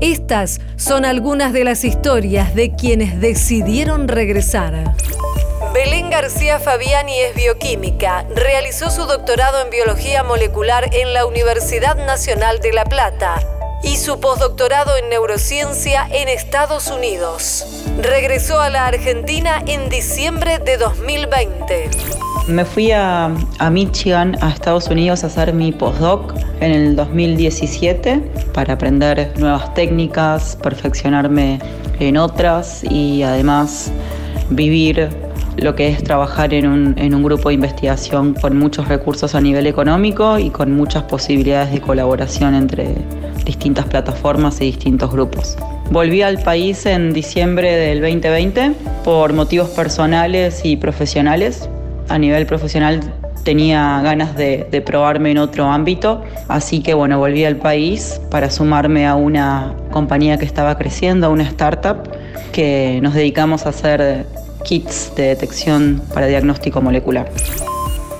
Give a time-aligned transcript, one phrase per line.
[0.00, 4.94] Estas son algunas de las historias de quienes decidieron regresar.
[5.72, 8.24] Belén García Fabiani es bioquímica.
[8.34, 13.40] Realizó su doctorado en biología molecular en la Universidad Nacional de La Plata
[13.82, 17.64] y su postdoctorado en neurociencia en Estados Unidos.
[18.00, 21.90] Regresó a la Argentina en diciembre de 2020.
[22.46, 23.30] Me fui a,
[23.70, 28.20] Michigan, a Estados Unidos, a hacer mi postdoc en el 2017
[28.52, 31.58] para aprender nuevas técnicas, perfeccionarme
[32.00, 33.90] en otras y además
[34.50, 35.08] vivir
[35.56, 39.40] lo que es trabajar en un, en un, grupo de investigación con muchos recursos a
[39.40, 42.94] nivel económico y con muchas posibilidades de colaboración entre
[43.46, 45.56] distintas plataformas y distintos grupos.
[45.90, 48.72] Volví al país en diciembre del 2020
[49.02, 51.70] por motivos personales y profesionales
[52.08, 53.00] a nivel profesional
[53.44, 59.06] tenía ganas de, probarme en otro ámbito, así que bueno, volví al país para sumarme
[59.06, 61.98] a una compañía que estaba creciendo, a una startup
[62.52, 64.26] que nos dedicamos a hacer
[64.64, 67.30] kits de detección para diagnóstico molecular.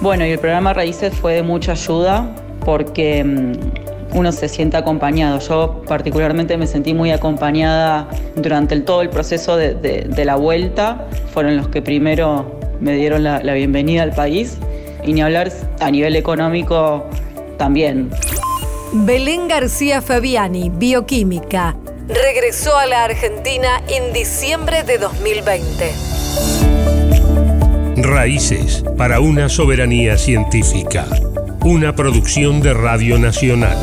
[0.00, 5.38] Bueno, y el programa Raíces fue de mucha ayuda porque mm, uno se siente acompañado.
[5.40, 11.06] Yo particularmente me sentí muy acompañada durante todo el proceso de la vuelta.
[11.32, 14.58] Fueron los que primero me dieron la, bienvenida al país
[15.04, 17.08] y ni hablar a nivel económico
[17.58, 18.10] también.
[18.92, 21.76] Belén García Fabiani, bioquímica,
[22.08, 25.92] regresó a la Argentina en diciembre de 2020.
[27.96, 31.06] Raíces para una soberanía científica.
[31.62, 33.76] Una producción de Radio Nacional.